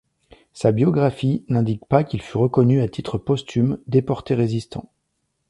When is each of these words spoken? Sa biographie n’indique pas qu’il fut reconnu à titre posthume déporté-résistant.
Sa 0.53 0.71
biographie 0.71 1.45
n’indique 1.47 1.85
pas 1.85 2.03
qu’il 2.03 2.23
fut 2.23 2.39
reconnu 2.39 2.81
à 2.81 2.87
titre 2.87 3.19
posthume 3.19 3.77
déporté-résistant. 3.85 4.91